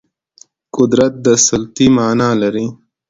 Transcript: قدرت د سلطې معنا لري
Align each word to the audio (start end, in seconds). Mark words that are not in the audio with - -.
قدرت 0.75 1.13
د 1.25 1.27
سلطې 1.47 1.87
معنا 1.97 2.29
لري 2.41 2.67